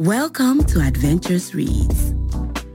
Welcome 0.00 0.64
to 0.64 0.80
Adventures 0.80 1.54
Reads. 1.54 2.14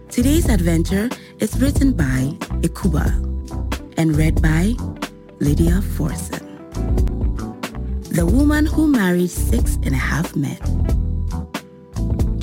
Today's 0.09 0.47
adventure 0.47 1.09
is 1.39 1.59
written 1.59 1.93
by 1.93 2.37
Ekuba 2.61 3.07
and 3.97 4.15
read 4.15 4.43
by 4.43 4.75
Lydia 5.39 5.81
Forson. 5.81 6.45
The 8.09 8.23
Woman 8.27 8.67
Who 8.67 8.85
Married 8.85 9.31
Six 9.31 9.77
and 9.77 9.95
a 9.95 9.97
Half 9.97 10.35
Men. 10.35 10.59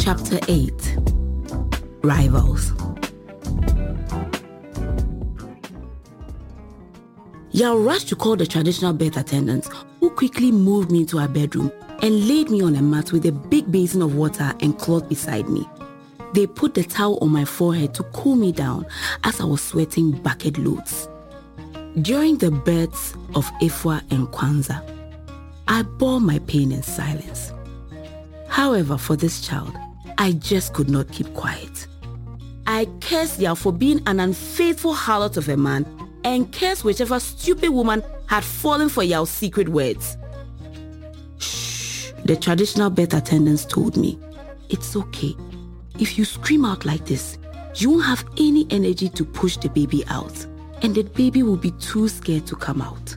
Chapter 0.00 0.40
8 0.48 0.98
Rivals. 2.02 2.72
Yao 7.52 7.76
rushed 7.76 8.08
to 8.08 8.16
call 8.16 8.34
the 8.34 8.46
traditional 8.46 8.92
bed 8.92 9.16
attendants, 9.16 9.70
who 10.00 10.10
quickly 10.10 10.50
moved 10.50 10.90
me 10.90 11.02
into 11.02 11.20
our 11.20 11.28
bedroom 11.28 11.70
and 12.02 12.28
laid 12.28 12.50
me 12.50 12.60
on 12.62 12.74
a 12.76 12.82
mat 12.82 13.12
with 13.12 13.24
a 13.26 13.32
big 13.32 13.70
basin 13.70 14.02
of 14.02 14.16
water 14.16 14.52
and 14.60 14.78
cloth 14.78 15.08
beside 15.08 15.48
me. 15.48 15.68
They 16.34 16.46
put 16.46 16.74
the 16.74 16.82
towel 16.82 17.18
on 17.22 17.30
my 17.30 17.44
forehead 17.44 17.94
to 17.94 18.02
cool 18.12 18.36
me 18.36 18.52
down 18.52 18.86
as 19.24 19.40
I 19.40 19.44
was 19.44 19.62
sweating 19.62 20.10
bucket 20.10 20.58
loads. 20.58 21.08
During 22.00 22.38
the 22.38 22.50
births 22.50 23.12
of 23.34 23.46
Ifwa 23.60 24.02
and 24.10 24.26
Kwanzaa, 24.28 24.82
I 25.68 25.82
bore 25.82 26.20
my 26.20 26.38
pain 26.40 26.72
in 26.72 26.82
silence. 26.82 27.52
However, 28.48 28.98
for 28.98 29.14
this 29.14 29.40
child, 29.40 29.74
I 30.18 30.32
just 30.32 30.74
could 30.74 30.90
not 30.90 31.10
keep 31.12 31.32
quiet. 31.34 31.86
I 32.66 32.86
cursed 33.00 33.38
Yao 33.40 33.54
for 33.54 33.72
being 33.72 34.00
an 34.06 34.20
unfaithful 34.20 34.94
harlot 34.94 35.36
of 35.36 35.48
a 35.48 35.56
man 35.56 35.86
and 36.24 36.52
cursed 36.52 36.84
whichever 36.84 37.20
stupid 37.20 37.70
woman 37.70 38.02
had 38.26 38.44
fallen 38.44 38.88
for 38.88 39.02
Yao's 39.02 39.30
secret 39.30 39.68
words. 39.68 40.16
The 42.24 42.36
traditional 42.36 42.90
birth 42.90 43.14
attendants 43.14 43.64
told 43.64 43.96
me, 43.96 44.18
it's 44.68 44.96
okay. 44.96 45.36
If 45.98 46.16
you 46.16 46.24
scream 46.24 46.64
out 46.64 46.84
like 46.84 47.04
this, 47.04 47.38
you 47.76 47.90
won't 47.90 48.04
have 48.04 48.24
any 48.38 48.66
energy 48.70 49.08
to 49.08 49.24
push 49.24 49.56
the 49.56 49.68
baby 49.68 50.04
out, 50.08 50.46
and 50.82 50.94
the 50.94 51.02
baby 51.02 51.42
will 51.42 51.56
be 51.56 51.72
too 51.72 52.08
scared 52.08 52.46
to 52.46 52.56
come 52.56 52.80
out. 52.80 53.16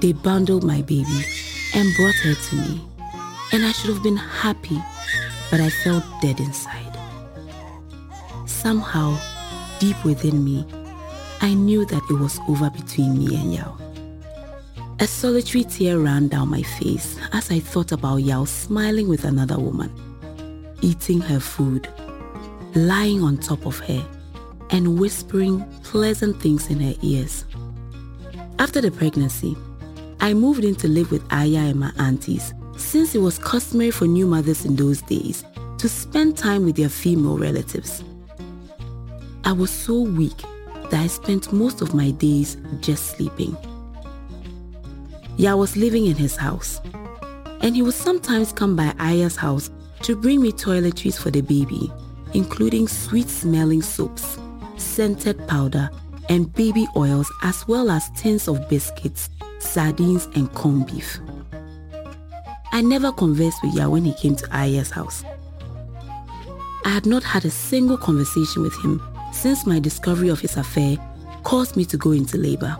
They 0.00 0.12
bundled 0.12 0.64
my 0.64 0.82
baby 0.82 1.24
and 1.74 1.94
brought 1.96 2.14
her 2.16 2.34
to 2.34 2.56
me, 2.56 2.80
and 3.52 3.64
I 3.64 3.72
should 3.72 3.90
have 3.90 4.02
been 4.02 4.16
happy, 4.16 4.80
but 5.50 5.60
I 5.60 5.70
felt 5.70 6.04
dead 6.20 6.40
inside. 6.40 6.98
Somehow, 8.46 9.18
deep 9.78 10.02
within 10.04 10.44
me, 10.44 10.66
I 11.40 11.54
knew 11.54 11.84
that 11.86 12.02
it 12.10 12.14
was 12.14 12.40
over 12.48 12.68
between 12.70 13.18
me 13.18 13.36
and 13.36 13.54
Yao. 13.54 13.78
A 15.00 15.06
solitary 15.06 15.62
tear 15.62 16.00
ran 16.00 16.26
down 16.26 16.48
my 16.48 16.62
face 16.62 17.16
as 17.32 17.52
I 17.52 17.60
thought 17.60 17.92
about 17.92 18.16
Yao 18.16 18.44
smiling 18.44 19.08
with 19.08 19.24
another 19.24 19.56
woman, 19.56 19.92
eating 20.80 21.20
her 21.20 21.38
food, 21.38 21.88
lying 22.74 23.22
on 23.22 23.38
top 23.38 23.64
of 23.64 23.78
her, 23.78 24.04
and 24.70 24.98
whispering 24.98 25.64
pleasant 25.84 26.42
things 26.42 26.68
in 26.68 26.80
her 26.80 26.94
ears. 27.02 27.44
After 28.58 28.80
the 28.80 28.90
pregnancy, 28.90 29.56
I 30.18 30.34
moved 30.34 30.64
in 30.64 30.74
to 30.76 30.88
live 30.88 31.12
with 31.12 31.22
Aya 31.32 31.58
and 31.58 31.78
my 31.78 31.92
aunties 32.00 32.52
since 32.76 33.14
it 33.14 33.20
was 33.20 33.38
customary 33.38 33.92
for 33.92 34.08
new 34.08 34.26
mothers 34.26 34.64
in 34.64 34.74
those 34.74 35.00
days 35.02 35.44
to 35.78 35.88
spend 35.88 36.36
time 36.36 36.64
with 36.64 36.74
their 36.74 36.88
female 36.88 37.38
relatives. 37.38 38.02
I 39.44 39.52
was 39.52 39.70
so 39.70 40.00
weak 40.00 40.38
that 40.90 40.94
I 40.94 41.06
spent 41.06 41.52
most 41.52 41.82
of 41.82 41.94
my 41.94 42.10
days 42.10 42.56
just 42.80 43.16
sleeping. 43.16 43.56
Yeah, 45.38 45.52
I 45.52 45.54
was 45.54 45.76
living 45.76 46.06
in 46.06 46.16
his 46.16 46.34
house, 46.34 46.80
and 47.60 47.76
he 47.76 47.80
would 47.80 47.94
sometimes 47.94 48.52
come 48.52 48.74
by 48.74 48.92
Aya's 48.98 49.36
house 49.36 49.70
to 50.02 50.16
bring 50.16 50.42
me 50.42 50.50
toiletries 50.50 51.16
for 51.16 51.30
the 51.30 51.42
baby, 51.42 51.92
including 52.34 52.88
sweet-smelling 52.88 53.82
soaps, 53.82 54.36
scented 54.78 55.46
powder, 55.46 55.90
and 56.28 56.52
baby 56.54 56.88
oils, 56.96 57.30
as 57.44 57.68
well 57.68 57.88
as 57.88 58.10
tins 58.16 58.48
of 58.48 58.68
biscuits, 58.68 59.30
sardines, 59.60 60.26
and 60.34 60.52
corned 60.54 60.88
beef. 60.88 61.20
I 62.72 62.82
never 62.82 63.12
conversed 63.12 63.62
with 63.62 63.74
Ya 63.74 63.88
when 63.88 64.04
he 64.04 64.14
came 64.14 64.34
to 64.34 64.48
Aya's 64.50 64.90
house. 64.90 65.22
I 66.84 66.88
had 66.88 67.06
not 67.06 67.22
had 67.22 67.44
a 67.44 67.50
single 67.50 67.96
conversation 67.96 68.62
with 68.62 68.74
him 68.82 69.00
since 69.32 69.66
my 69.66 69.78
discovery 69.78 70.30
of 70.30 70.40
his 70.40 70.56
affair 70.56 70.96
caused 71.44 71.76
me 71.76 71.84
to 71.84 71.96
go 71.96 72.10
into 72.10 72.38
labor. 72.38 72.76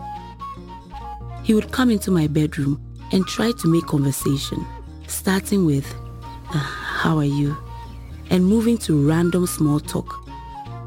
He 1.49 1.55
would 1.55 1.71
come 1.71 1.89
into 1.89 2.11
my 2.11 2.27
bedroom 2.27 2.79
and 3.11 3.25
try 3.25 3.51
to 3.53 3.67
make 3.67 3.87
conversation, 3.87 4.63
starting 5.07 5.65
with, 5.65 5.83
uh, 6.53 6.59
How 6.59 7.17
are 7.17 7.25
you? 7.25 7.57
and 8.29 8.45
moving 8.45 8.77
to 8.77 9.07
random 9.07 9.47
small 9.47 9.79
talk. 9.79 10.29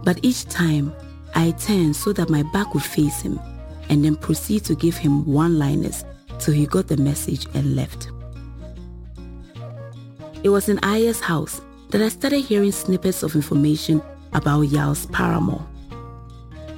But 0.05 0.21
each 0.23 0.45
time, 0.45 0.93
I 1.34 1.50
turned 1.50 1.97
so 1.97 2.12
that 2.12 2.31
my 2.31 2.45
back 2.53 2.75
would 2.75 2.84
face 2.84 3.21
him 3.21 3.41
and 3.89 4.05
then 4.05 4.15
proceed 4.15 4.62
to 4.67 4.77
give 4.77 4.97
him 4.97 5.27
one 5.27 5.59
liners 5.59 6.05
till 6.39 6.55
he 6.55 6.67
got 6.67 6.87
the 6.87 6.97
message 6.97 7.44
and 7.55 7.75
left. 7.75 8.12
It 10.44 10.50
was 10.50 10.69
in 10.69 10.79
Aya's 10.84 11.19
house 11.19 11.61
that 11.91 12.00
I 12.00 12.09
started 12.09 12.43
hearing 12.43 12.71
snippets 12.71 13.25
of 13.25 13.34
information 13.34 14.00
about 14.33 14.69
Yao's 14.69 15.06
paramour. 15.06 15.67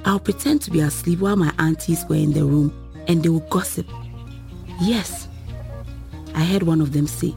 I'll 0.05 0.19
pretend 0.19 0.63
to 0.63 0.71
be 0.71 0.79
asleep 0.79 1.19
while 1.19 1.35
my 1.35 1.53
aunties 1.59 2.03
were 2.09 2.15
in 2.15 2.33
the 2.33 2.45
room 2.45 2.73
and 3.07 3.23
they 3.23 3.29
will 3.29 3.47
gossip. 3.49 3.87
Yes, 4.81 5.27
I 6.33 6.43
heard 6.43 6.63
one 6.63 6.81
of 6.81 6.93
them 6.93 7.07
say, 7.07 7.33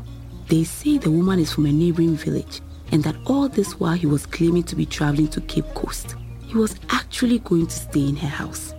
they 0.48 0.64
say 0.64 0.98
the 0.98 1.10
woman 1.10 1.38
is 1.38 1.52
from 1.52 1.66
a 1.66 1.72
neighboring 1.72 2.16
village 2.16 2.60
and 2.90 3.02
that 3.04 3.16
all 3.26 3.48
this 3.48 3.78
while 3.78 3.94
he 3.94 4.06
was 4.06 4.26
claiming 4.26 4.62
to 4.64 4.76
be 4.76 4.86
traveling 4.86 5.28
to 5.28 5.40
Cape 5.42 5.66
Coast, 5.74 6.16
he 6.46 6.54
was 6.54 6.76
actually 6.90 7.38
going 7.40 7.66
to 7.66 7.74
stay 7.74 8.08
in 8.08 8.16
her 8.16 8.28
house. 8.28 8.74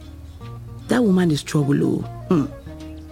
That 0.88 1.04
woman 1.04 1.30
is 1.32 1.44
trouble, 1.44 1.84
oh. 1.84 2.00
Hmm. 2.30 2.46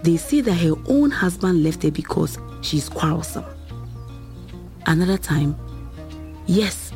They 0.02 0.16
say 0.16 0.40
that 0.40 0.54
her 0.54 0.74
own 0.88 1.10
husband 1.10 1.62
left 1.62 1.82
her 1.82 1.90
because 1.90 2.38
she's 2.62 2.88
quarrelsome. 2.88 3.44
Another 4.86 5.18
time, 5.18 5.56
yes, 6.46 6.92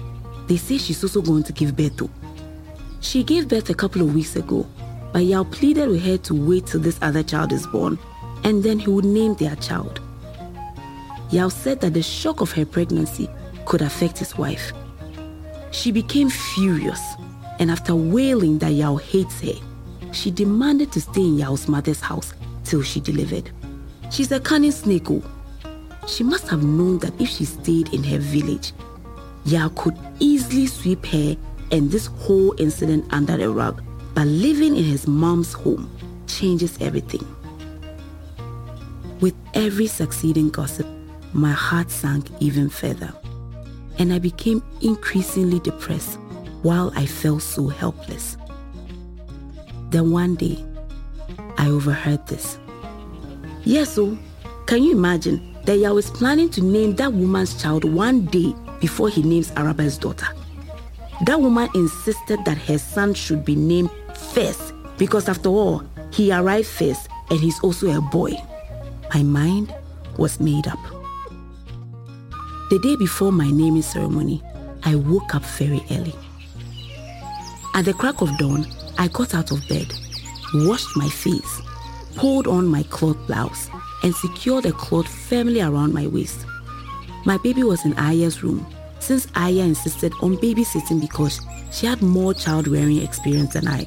they 0.48 0.56
say 0.56 0.78
she's 0.78 1.02
also 1.02 1.22
going 1.22 1.42
to 1.44 1.52
give 1.52 1.76
birth 1.76 1.96
to. 1.98 2.10
She 3.00 3.22
gave 3.22 3.48
birth 3.48 3.70
a 3.70 3.74
couple 3.74 4.02
of 4.02 4.14
weeks 4.14 4.36
ago, 4.36 4.66
but 5.12 5.24
Yao 5.24 5.44
pleaded 5.44 5.88
with 5.88 6.02
her 6.02 6.16
to 6.18 6.34
wait 6.34 6.66
till 6.66 6.80
this 6.80 6.98
other 7.02 7.22
child 7.22 7.52
is 7.52 7.66
born 7.66 7.98
and 8.44 8.62
then 8.62 8.78
he 8.78 8.90
would 8.90 9.04
name 9.04 9.34
their 9.34 9.56
child. 9.56 10.00
Yao 11.30 11.48
said 11.48 11.80
that 11.80 11.94
the 11.94 12.02
shock 12.02 12.40
of 12.40 12.52
her 12.52 12.64
pregnancy 12.64 13.28
could 13.64 13.82
affect 13.82 14.18
his 14.18 14.36
wife. 14.36 14.72
She 15.70 15.90
became 15.90 16.28
furious, 16.28 17.00
and 17.58 17.70
after 17.70 17.94
wailing 17.94 18.58
that 18.58 18.72
Yao 18.72 18.96
hates 18.96 19.40
her, 19.40 19.54
she 20.12 20.30
demanded 20.30 20.92
to 20.92 21.00
stay 21.00 21.22
in 21.22 21.38
Yao's 21.38 21.68
mother's 21.68 22.00
house 22.00 22.34
till 22.64 22.82
she 22.82 23.00
delivered. 23.00 23.50
She's 24.10 24.30
a 24.30 24.40
cunning 24.40 24.72
snake. 24.72 25.10
Oh. 25.10 25.22
She 26.06 26.22
must 26.22 26.48
have 26.48 26.62
known 26.62 26.98
that 26.98 27.18
if 27.20 27.28
she 27.28 27.44
stayed 27.44 27.94
in 27.94 28.04
her 28.04 28.18
village, 28.18 28.72
Yao 29.46 29.68
could 29.70 29.96
easily 30.18 30.66
sweep 30.66 31.06
her 31.06 31.36
and 31.70 31.90
this 31.90 32.06
whole 32.06 32.54
incident 32.58 33.06
under 33.10 33.36
the 33.38 33.48
rug. 33.48 33.82
But 34.14 34.26
living 34.26 34.76
in 34.76 34.84
his 34.84 35.06
mom's 35.06 35.52
home 35.52 35.90
changes 36.26 36.76
everything. 36.80 37.26
With 39.20 39.34
every 39.54 39.86
succeeding 39.86 40.50
gossip, 40.50 40.86
my 41.32 41.52
heart 41.52 41.90
sank 41.90 42.26
even 42.40 42.68
further, 42.68 43.12
and 43.98 44.12
I 44.12 44.18
became 44.18 44.62
increasingly 44.80 45.60
depressed 45.60 46.18
while 46.62 46.92
I 46.94 47.06
felt 47.06 47.42
so 47.42 47.68
helpless. 47.68 48.36
Then 49.90 50.10
one 50.10 50.34
day, 50.34 50.62
I 51.58 51.68
overheard 51.68 52.26
this. 52.26 52.58
Yes, 53.64 53.94
so 53.94 54.18
can 54.66 54.82
you 54.82 54.92
imagine 54.92 55.56
that 55.64 55.78
Yao 55.78 55.96
is 55.96 56.10
planning 56.10 56.50
to 56.50 56.60
name 56.60 56.96
that 56.96 57.12
woman's 57.12 57.60
child 57.60 57.84
one 57.84 58.26
day 58.26 58.54
before 58.80 59.08
he 59.08 59.22
names 59.22 59.52
Araba's 59.56 59.96
daughter? 59.96 60.26
That 61.26 61.40
woman 61.40 61.68
insisted 61.74 62.44
that 62.44 62.58
her 62.58 62.78
son 62.78 63.14
should 63.14 63.44
be 63.44 63.54
named 63.54 63.90
first 64.22 64.72
because, 64.98 65.28
after 65.28 65.48
all, 65.48 65.82
he 66.12 66.32
arrived 66.32 66.68
first 66.68 67.08
and 67.30 67.40
he's 67.40 67.60
also 67.60 67.90
a 67.90 68.00
boy. 68.00 68.32
My 69.14 69.22
mind 69.22 69.74
was 70.16 70.40
made 70.40 70.66
up. 70.68 70.78
The 72.70 72.78
day 72.82 72.96
before 72.96 73.32
my 73.32 73.50
naming 73.50 73.82
ceremony, 73.82 74.42
I 74.84 74.94
woke 74.94 75.34
up 75.34 75.44
very 75.44 75.84
early. 75.90 76.14
At 77.74 77.84
the 77.84 77.94
crack 77.94 78.20
of 78.20 78.36
dawn, 78.38 78.66
I 78.98 79.08
got 79.08 79.34
out 79.34 79.50
of 79.50 79.66
bed, 79.68 79.92
washed 80.54 80.96
my 80.96 81.08
face, 81.08 81.60
pulled 82.16 82.46
on 82.46 82.66
my 82.66 82.82
cloth 82.84 83.18
blouse, 83.26 83.68
and 84.02 84.14
secured 84.14 84.64
the 84.64 84.72
cloth 84.72 85.08
firmly 85.08 85.60
around 85.60 85.92
my 85.94 86.06
waist. 86.06 86.44
My 87.24 87.38
baby 87.38 87.62
was 87.62 87.84
in 87.84 87.94
Aya's 87.94 88.42
room 88.42 88.66
since 88.98 89.26
Aya 89.34 89.64
insisted 89.64 90.12
on 90.22 90.36
babysitting 90.36 91.00
because 91.00 91.40
she 91.72 91.86
had 91.86 92.02
more 92.02 92.34
child 92.34 92.68
rearing 92.68 93.02
experience 93.02 93.54
than 93.54 93.66
I. 93.66 93.86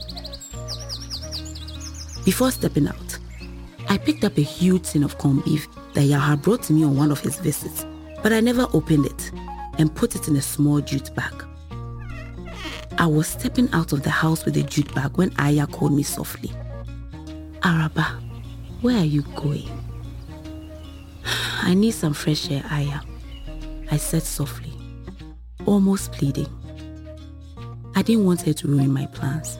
Before 2.25 2.49
stepping 2.49 2.87
out, 2.87 3.19
I 3.87 3.99
picked 3.99 4.23
up 4.23 4.35
a 4.39 4.41
huge 4.41 4.89
tin 4.89 5.03
of 5.03 5.19
corned 5.19 5.43
beef 5.43 5.67
that 5.93 6.05
Yao 6.05 6.19
had 6.19 6.41
brought 6.41 6.63
to 6.63 6.73
me 6.73 6.83
on 6.83 6.97
one 6.97 7.11
of 7.11 7.19
his 7.19 7.37
visits, 7.37 7.85
but 8.23 8.33
I 8.33 8.39
never 8.39 8.67
opened 8.73 9.05
it 9.05 9.31
and 9.77 9.93
put 9.93 10.15
it 10.15 10.27
in 10.27 10.35
a 10.35 10.41
small 10.41 10.81
jute 10.81 11.13
bag. 11.13 11.45
I 12.97 13.05
was 13.05 13.27
stepping 13.27 13.69
out 13.73 13.93
of 13.93 14.01
the 14.01 14.09
house 14.09 14.43
with 14.43 14.55
the 14.55 14.63
jute 14.63 14.91
bag 14.95 15.15
when 15.17 15.35
Aya 15.37 15.67
called 15.67 15.93
me 15.93 16.01
softly. 16.01 16.51
Araba, 17.63 18.19
where 18.81 18.97
are 18.97 19.05
you 19.05 19.21
going? 19.35 19.69
I 21.61 21.75
need 21.75 21.91
some 21.91 22.13
fresh 22.13 22.49
air, 22.49 22.63
Aya, 22.71 23.01
I 23.91 23.97
said 23.97 24.23
softly, 24.23 24.73
almost 25.67 26.11
pleading. 26.11 26.49
I 27.95 28.01
didn't 28.01 28.25
want 28.25 28.41
her 28.41 28.53
to 28.53 28.67
ruin 28.67 28.91
my 28.91 29.05
plans. 29.05 29.59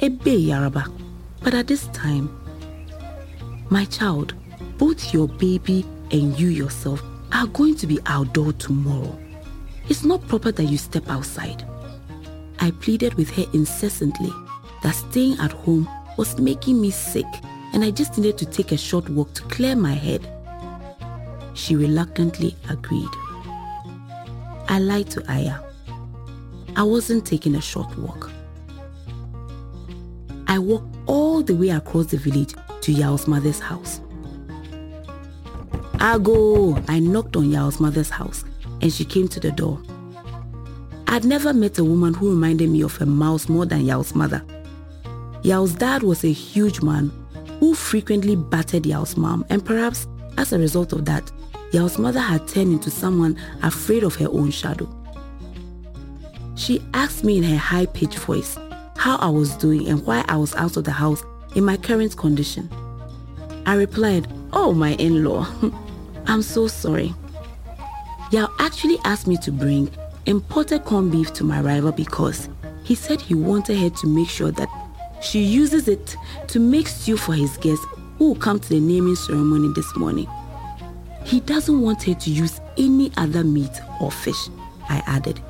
Ebe 0.00 0.46
Yaraba, 0.48 0.90
but 1.42 1.54
at 1.54 1.66
this 1.66 1.86
time, 1.88 2.30
my 3.70 3.84
child, 3.86 4.34
both 4.78 5.12
your 5.12 5.28
baby 5.28 5.84
and 6.10 6.38
you 6.38 6.48
yourself 6.48 7.02
are 7.32 7.46
going 7.48 7.76
to 7.76 7.86
be 7.86 7.98
outdoor 8.06 8.52
tomorrow. 8.54 9.16
It's 9.88 10.04
not 10.04 10.26
proper 10.28 10.52
that 10.52 10.64
you 10.64 10.78
step 10.78 11.08
outside. 11.08 11.64
I 12.60 12.70
pleaded 12.72 13.14
with 13.14 13.30
her 13.30 13.44
incessantly 13.52 14.32
that 14.82 14.94
staying 14.94 15.38
at 15.38 15.52
home 15.52 15.88
was 16.16 16.38
making 16.38 16.80
me 16.80 16.90
sick 16.90 17.26
and 17.72 17.84
I 17.84 17.90
just 17.90 18.16
needed 18.16 18.38
to 18.38 18.46
take 18.46 18.72
a 18.72 18.76
short 18.76 19.08
walk 19.08 19.34
to 19.34 19.42
clear 19.42 19.76
my 19.76 19.92
head. 19.92 20.26
She 21.54 21.76
reluctantly 21.76 22.56
agreed. 22.68 23.10
I 24.68 24.78
lied 24.80 25.10
to 25.10 25.24
Aya. 25.30 25.60
I 26.76 26.82
wasn't 26.82 27.26
taking 27.26 27.54
a 27.54 27.60
short 27.60 27.96
walk. 27.98 28.30
I 30.46 30.58
walked 30.58 30.87
all 31.08 31.42
the 31.42 31.54
way 31.54 31.70
across 31.70 32.06
the 32.06 32.16
village 32.16 32.54
to 32.82 32.92
Yao's 32.92 33.26
mother's 33.26 33.58
house. 33.58 34.00
Ago! 36.00 36.80
I 36.86 37.00
knocked 37.00 37.34
on 37.34 37.50
Yao's 37.50 37.80
mother's 37.80 38.10
house 38.10 38.44
and 38.80 38.92
she 38.92 39.04
came 39.04 39.26
to 39.28 39.40
the 39.40 39.50
door. 39.50 39.82
I'd 41.08 41.24
never 41.24 41.52
met 41.52 41.78
a 41.78 41.84
woman 41.84 42.14
who 42.14 42.30
reminded 42.30 42.70
me 42.70 42.82
of 42.82 43.00
a 43.00 43.06
mouse 43.06 43.48
more 43.48 43.66
than 43.66 43.84
Yao's 43.84 44.14
mother. 44.14 44.44
Yao's 45.42 45.74
dad 45.74 46.04
was 46.04 46.22
a 46.22 46.32
huge 46.32 46.82
man 46.82 47.10
who 47.58 47.74
frequently 47.74 48.36
battered 48.36 48.86
Yao's 48.86 49.16
mom 49.16 49.44
and 49.50 49.64
perhaps 49.64 50.06
as 50.36 50.52
a 50.52 50.58
result 50.58 50.92
of 50.92 51.04
that, 51.06 51.32
Yao's 51.72 51.98
mother 51.98 52.20
had 52.20 52.46
turned 52.46 52.72
into 52.72 52.90
someone 52.90 53.36
afraid 53.62 54.04
of 54.04 54.14
her 54.16 54.28
own 54.28 54.50
shadow. 54.52 54.88
She 56.54 56.80
asked 56.94 57.24
me 57.24 57.38
in 57.38 57.44
her 57.44 57.56
high-pitched 57.56 58.18
voice 58.20 58.56
how 58.98 59.16
I 59.18 59.28
was 59.28 59.56
doing 59.56 59.88
and 59.88 60.04
why 60.04 60.24
I 60.28 60.36
was 60.36 60.54
out 60.56 60.76
of 60.76 60.82
the 60.82 60.90
house 60.90 61.22
in 61.54 61.64
my 61.64 61.76
current 61.76 62.16
condition. 62.16 62.68
I 63.64 63.74
replied, 63.74 64.26
Oh, 64.52 64.72
my 64.72 64.94
in-law, 64.94 65.46
I'm 66.26 66.42
so 66.42 66.66
sorry. 66.66 67.14
Yao 68.32 68.52
actually 68.58 68.98
asked 69.04 69.28
me 69.28 69.36
to 69.38 69.52
bring 69.52 69.88
imported 70.26 70.84
corned 70.84 71.12
beef 71.12 71.32
to 71.34 71.44
my 71.44 71.60
rival 71.60 71.92
because 71.92 72.48
he 72.82 72.96
said 72.96 73.20
he 73.20 73.34
wanted 73.34 73.78
her 73.78 73.88
to 73.88 74.06
make 74.08 74.28
sure 74.28 74.50
that 74.50 74.68
she 75.22 75.40
uses 75.40 75.86
it 75.86 76.16
to 76.48 76.58
make 76.58 76.88
stew 76.88 77.16
for 77.16 77.34
his 77.34 77.56
guests 77.58 77.86
who 78.18 78.28
will 78.28 78.34
come 78.34 78.58
to 78.58 78.68
the 78.68 78.80
naming 78.80 79.14
ceremony 79.14 79.72
this 79.74 79.96
morning. 79.96 80.26
He 81.24 81.38
doesn't 81.40 81.80
want 81.80 82.02
her 82.02 82.14
to 82.14 82.30
use 82.30 82.60
any 82.76 83.12
other 83.16 83.44
meat 83.44 83.80
or 84.00 84.10
fish, 84.10 84.48
I 84.88 85.02
added. 85.06 85.40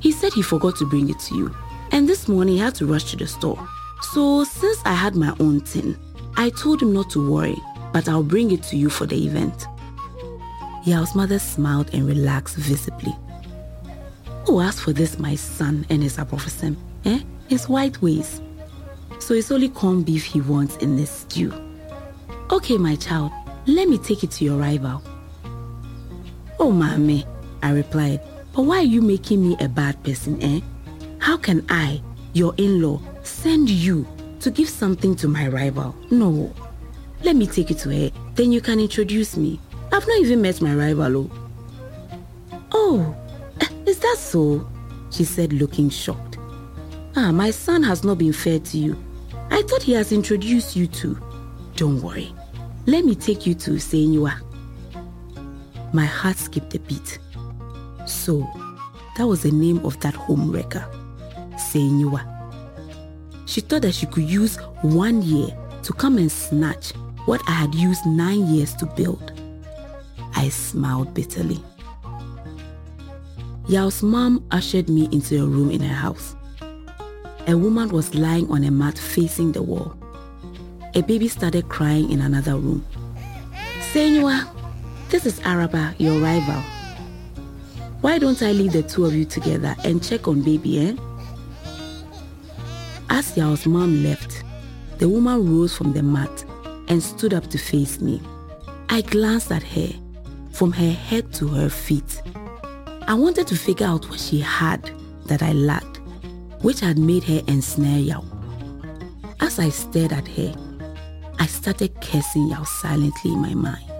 He 0.00 0.10
said 0.10 0.32
he 0.32 0.42
forgot 0.42 0.76
to 0.76 0.84
bring 0.84 1.10
it 1.10 1.18
to 1.20 1.36
you, 1.36 1.54
and 1.92 2.08
this 2.08 2.28
morning 2.28 2.54
he 2.54 2.60
had 2.60 2.74
to 2.76 2.86
rush 2.86 3.04
to 3.10 3.16
the 3.16 3.26
store. 3.26 3.66
So 4.12 4.44
since 4.44 4.78
I 4.84 4.92
had 4.92 5.16
my 5.16 5.34
own 5.40 5.60
tin, 5.62 5.96
I 6.36 6.50
told 6.50 6.82
him 6.82 6.92
not 6.92 7.10
to 7.10 7.30
worry, 7.30 7.56
but 7.92 8.08
I'll 8.08 8.22
bring 8.22 8.50
it 8.50 8.62
to 8.64 8.76
you 8.76 8.90
for 8.90 9.06
the 9.06 9.26
event. 9.26 9.66
Yao's 10.84 11.14
mother 11.14 11.38
smiled 11.38 11.92
and 11.92 12.06
relaxed 12.06 12.56
visibly. 12.56 13.14
Who 14.46 14.60
asked 14.60 14.80
for 14.80 14.92
this, 14.92 15.18
my 15.18 15.34
son 15.34 15.84
and 15.90 16.02
his 16.02 16.16
abrofism? 16.16 16.76
Eh? 17.04 17.20
His 17.48 17.68
white 17.68 18.00
ways. 18.00 18.40
So 19.18 19.34
it's 19.34 19.50
only 19.50 19.68
corned 19.68 20.06
beef 20.06 20.24
he 20.24 20.40
wants 20.40 20.76
in 20.76 20.96
this 20.96 21.10
stew. 21.10 21.52
Okay, 22.50 22.78
my 22.78 22.96
child, 22.96 23.32
let 23.66 23.88
me 23.88 23.98
take 23.98 24.24
it 24.24 24.30
to 24.32 24.44
your 24.44 24.56
rival. 24.56 25.02
Oh, 26.58 26.70
mommy, 26.70 27.26
I 27.62 27.72
replied, 27.72 28.20
but 28.54 28.62
why 28.62 28.78
are 28.78 28.82
you 28.82 29.02
making 29.02 29.46
me 29.46 29.56
a 29.60 29.68
bad 29.68 30.02
person, 30.02 30.40
eh? 30.42 30.60
How 31.18 31.36
can 31.36 31.64
I, 31.68 32.00
your 32.32 32.54
in-law, 32.56 33.00
send 33.22 33.68
you 33.68 34.06
to 34.40 34.50
give 34.50 34.68
something 34.68 35.14
to 35.16 35.28
my 35.28 35.48
rival? 35.48 35.94
No. 36.10 36.52
Let 37.22 37.36
me 37.36 37.46
take 37.46 37.70
it 37.70 37.78
to 37.78 37.90
her, 37.90 38.10
then 38.34 38.52
you 38.52 38.60
can 38.60 38.78
introduce 38.78 39.36
me. 39.36 39.60
I've 39.92 40.06
not 40.06 40.18
even 40.20 40.42
met 40.42 40.60
my 40.60 40.74
rival. 40.74 41.30
Oh, 42.52 42.60
oh 42.72 43.16
is 43.86 43.98
that 43.98 44.16
so? 44.18 44.68
She 45.10 45.24
said, 45.24 45.52
looking 45.52 45.90
shocked. 45.90 46.38
Ah, 47.16 47.32
my 47.32 47.50
son 47.50 47.82
has 47.82 48.04
not 48.04 48.18
been 48.18 48.32
fair 48.32 48.60
to 48.60 48.78
you. 48.78 48.96
I 49.50 49.62
thought 49.62 49.82
he 49.82 49.92
has 49.94 50.12
introduced 50.12 50.76
you 50.76 50.86
to. 50.86 51.18
Don't 51.74 52.00
worry. 52.00 52.32
Let 52.86 53.04
me 53.04 53.14
take 53.14 53.46
you 53.46 53.54
to 53.54 53.72
Senyua. 53.72 54.40
My 55.92 56.04
heart 56.04 56.36
skipped 56.36 56.74
a 56.74 56.78
beat. 56.80 57.18
So, 58.06 58.46
that 59.16 59.26
was 59.26 59.42
the 59.42 59.50
name 59.50 59.84
of 59.84 59.98
that 60.00 60.14
home 60.14 60.52
Senyua. 61.58 62.22
She 63.46 63.60
thought 63.60 63.82
that 63.82 63.94
she 63.94 64.06
could 64.06 64.24
use 64.28 64.56
one 64.82 65.22
year 65.22 65.48
to 65.82 65.92
come 65.92 66.18
and 66.18 66.30
snatch 66.30 66.92
what 67.26 67.42
I 67.46 67.52
had 67.52 67.74
used 67.74 68.06
nine 68.06 68.46
years 68.46 68.74
to 68.74 68.86
build. 68.86 69.32
I 70.34 70.48
smiled 70.48 71.14
bitterly. 71.14 71.62
Yao's 73.68 74.02
mom 74.02 74.44
ushered 74.50 74.88
me 74.88 75.08
into 75.12 75.42
a 75.42 75.46
room 75.46 75.70
in 75.70 75.80
her 75.80 75.94
house. 75.94 76.34
A 77.46 77.56
woman 77.56 77.90
was 77.90 78.14
lying 78.14 78.50
on 78.50 78.64
a 78.64 78.70
mat 78.70 78.98
facing 78.98 79.52
the 79.52 79.62
wall. 79.62 79.94
A 80.94 81.02
baby 81.02 81.28
started 81.28 81.68
crying 81.68 82.10
in 82.10 82.20
another 82.20 82.56
room. 82.56 82.84
Senua, 83.92 84.48
this 85.10 85.26
is 85.26 85.40
Araba, 85.40 85.94
your 85.98 86.20
rival. 86.20 86.62
Why 88.00 88.18
don't 88.18 88.42
I 88.42 88.52
leave 88.52 88.72
the 88.72 88.82
two 88.82 89.04
of 89.04 89.14
you 89.14 89.24
together 89.24 89.74
and 89.84 90.02
check 90.02 90.28
on 90.28 90.42
baby, 90.42 90.88
eh? 90.88 90.96
As 93.18 93.36
Yao's 93.36 93.66
mom 93.66 94.04
left, 94.04 94.44
the 94.98 95.08
woman 95.08 95.44
rose 95.52 95.76
from 95.76 95.92
the 95.92 96.04
mat 96.04 96.44
and 96.86 97.02
stood 97.02 97.34
up 97.34 97.48
to 97.48 97.58
face 97.58 98.00
me. 98.00 98.22
I 98.90 99.00
glanced 99.00 99.50
at 99.50 99.64
her, 99.64 99.88
from 100.52 100.70
her 100.70 100.92
head 100.92 101.32
to 101.32 101.48
her 101.48 101.68
feet. 101.68 102.22
I 103.08 103.14
wanted 103.14 103.48
to 103.48 103.56
figure 103.56 103.88
out 103.88 104.08
what 104.08 104.20
she 104.20 104.38
had 104.38 104.92
that 105.26 105.42
I 105.42 105.50
lacked, 105.50 105.96
which 106.62 106.78
had 106.78 106.96
made 106.96 107.24
her 107.24 107.42
ensnare 107.48 107.98
Yao. 107.98 108.24
As 109.40 109.58
I 109.58 109.70
stared 109.70 110.12
at 110.12 110.28
her, 110.28 110.54
I 111.40 111.46
started 111.46 112.00
cursing 112.00 112.46
Yao 112.46 112.62
silently 112.62 113.32
in 113.32 113.40
my 113.40 113.54
mind. 113.54 113.90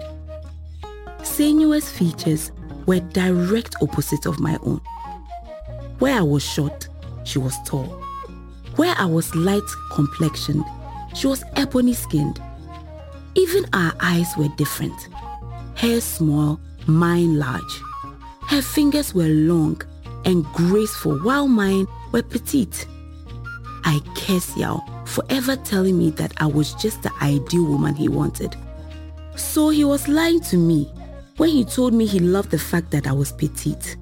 Senua's 1.23 1.91
features 1.91 2.53
were 2.85 3.01
direct 3.01 3.75
opposite 3.81 4.25
of 4.25 4.39
my 4.39 4.57
own. 4.63 4.79
Where 5.99 6.19
I 6.19 6.21
was 6.21 6.41
short, 6.41 6.87
she 7.25 7.37
was 7.37 7.57
tall. 7.65 8.01
Where 8.79 8.95
I 8.97 9.03
was 9.07 9.35
light 9.35 9.69
complexioned, 9.91 10.63
she 11.13 11.27
was 11.27 11.43
ebony 11.57 11.91
skinned. 11.91 12.41
Even 13.35 13.65
our 13.73 13.91
eyes 13.99 14.27
were 14.37 14.47
different. 14.55 15.09
Hair 15.75 15.99
small, 15.99 16.61
mine 16.87 17.37
large. 17.37 17.81
Her 18.47 18.61
fingers 18.61 19.13
were 19.13 19.27
long 19.27 19.81
and 20.23 20.45
graceful 20.53 21.19
while 21.19 21.49
mine 21.49 21.87
were 22.13 22.23
petite. 22.23 22.87
I 23.83 23.99
cursed 24.15 24.55
Yao 24.55 24.81
for 25.05 25.25
ever 25.29 25.57
telling 25.57 25.97
me 25.97 26.11
that 26.11 26.31
I 26.37 26.45
was 26.45 26.73
just 26.75 27.03
the 27.03 27.11
ideal 27.21 27.65
woman 27.65 27.95
he 27.95 28.07
wanted. 28.07 28.55
So 29.35 29.71
he 29.71 29.83
was 29.83 30.07
lying 30.07 30.39
to 30.43 30.55
me 30.55 30.85
when 31.35 31.49
he 31.49 31.65
told 31.65 31.93
me 31.93 32.05
he 32.05 32.19
loved 32.19 32.51
the 32.51 32.57
fact 32.57 32.91
that 32.91 33.07
I 33.07 33.11
was 33.11 33.33
petite. 33.33 33.97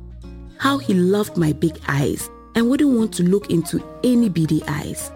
How 0.59 0.77
he 0.77 0.93
loved 0.93 1.35
my 1.35 1.51
big 1.51 1.79
eyes 1.87 2.29
and 2.57 2.67
wouldn't 2.67 2.97
want 2.97 3.13
to 3.13 3.21
look 3.21 3.51
into 3.51 3.79
any 4.03 4.29
beady 4.29 4.63
eyes. 4.67 5.11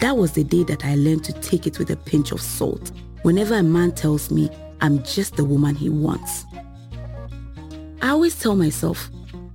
That 0.00 0.16
was 0.16 0.32
the 0.32 0.42
day 0.42 0.64
that 0.64 0.84
I 0.84 0.96
learned 0.96 1.22
to 1.26 1.32
take 1.34 1.64
it 1.64 1.78
with 1.78 1.90
a 1.90 1.96
pinch 1.96 2.32
of 2.32 2.40
salt 2.40 2.90
whenever 3.22 3.54
a 3.54 3.62
man 3.62 3.92
tells 3.92 4.28
me 4.28 4.50
I'm 4.80 5.00
just 5.04 5.36
the 5.36 5.44
woman 5.44 5.76
he 5.76 5.88
wants. 5.88 6.44
I 8.02 8.08
always 8.08 8.36
tell 8.36 8.56
myself, 8.56 9.08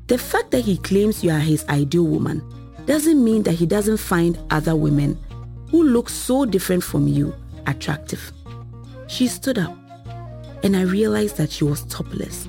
the 0.07 0.17
fact 0.17 0.51
that 0.51 0.61
he 0.61 0.77
claims 0.77 1.21
you 1.21 1.31
are 1.31 1.39
his 1.39 1.67
ideal 1.67 2.05
woman 2.05 2.41
doesn't 2.85 3.21
mean 3.21 3.43
that 3.43 3.55
he 3.55 3.65
doesn't 3.65 3.97
find 3.97 4.39
other 4.49 4.73
women 4.73 5.19
who 5.69 5.83
look 5.83 6.07
so 6.07 6.45
different 6.45 6.81
from 6.85 7.09
you 7.09 7.35
attractive. 7.67 8.31
She 9.07 9.27
stood 9.27 9.57
up 9.57 9.77
and 10.63 10.77
I 10.77 10.83
realized 10.83 11.35
that 11.37 11.51
she 11.51 11.65
was 11.65 11.83
topless 11.87 12.47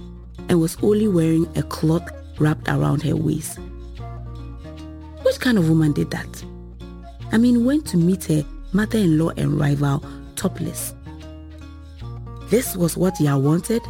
and 0.49 0.61
was 0.61 0.76
only 0.85 1.09
wearing 1.09 1.49
a 1.59 1.64
cloth 1.64 2.09
wrapped 2.38 2.68
around 2.68 3.02
her 3.02 3.16
waist. 3.16 3.59
Which 5.34 5.40
kind 5.40 5.58
of 5.58 5.68
woman 5.68 5.90
did 5.90 6.12
that? 6.12 6.44
I 7.32 7.38
mean, 7.38 7.64
went 7.64 7.84
to 7.88 7.96
meet 7.96 8.26
her 8.26 8.44
mother-in-law 8.72 9.30
and 9.36 9.58
rival 9.58 10.00
topless. 10.36 10.94
This 12.50 12.76
was 12.76 12.96
what 12.96 13.20
Yao 13.20 13.40
wanted? 13.40 13.82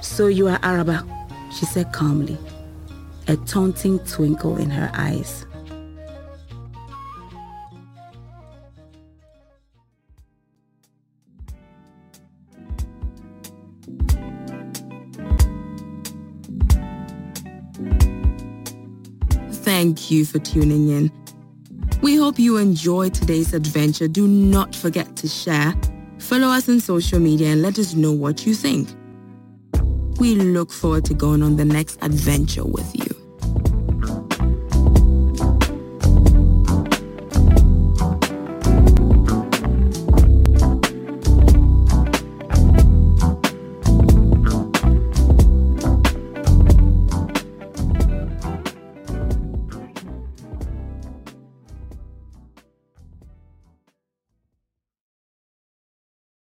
So 0.00 0.28
you 0.28 0.48
are 0.48 0.58
Araba, 0.62 1.04
she 1.52 1.66
said 1.66 1.92
calmly, 1.92 2.38
a 3.28 3.36
taunting 3.36 3.98
twinkle 4.06 4.56
in 4.56 4.70
her 4.70 4.90
eyes. 4.94 5.44
Thank 19.84 20.10
you 20.10 20.24
for 20.24 20.38
tuning 20.38 20.88
in. 20.88 21.12
We 22.00 22.16
hope 22.16 22.38
you 22.38 22.56
enjoyed 22.56 23.12
today's 23.12 23.52
adventure. 23.52 24.08
Do 24.08 24.26
not 24.26 24.74
forget 24.74 25.14
to 25.16 25.28
share, 25.28 25.74
follow 26.16 26.48
us 26.48 26.70
on 26.70 26.80
social 26.80 27.20
media 27.20 27.48
and 27.48 27.60
let 27.60 27.78
us 27.78 27.92
know 27.92 28.10
what 28.10 28.46
you 28.46 28.54
think. 28.54 28.88
We 30.18 30.36
look 30.36 30.72
forward 30.72 31.04
to 31.04 31.12
going 31.12 31.42
on 31.42 31.56
the 31.58 31.66
next 31.66 31.98
adventure 32.00 32.64
with 32.64 32.96
you. 32.96 33.03